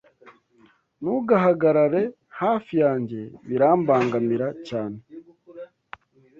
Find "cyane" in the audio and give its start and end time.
4.67-4.97